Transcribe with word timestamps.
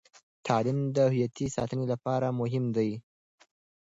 تعلیم 0.47 0.79
د 0.95 0.97
هویتي 1.11 1.45
ساتنې 1.55 1.85
لپاره 1.93 2.27
مهم 2.39 2.65
دی. 2.75 2.89